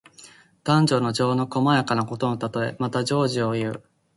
[0.63, 2.75] 男女の情の細やかなことのたとえ。
[2.79, 3.83] また、情事をいう。